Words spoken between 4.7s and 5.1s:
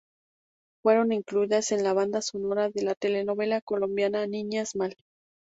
mal.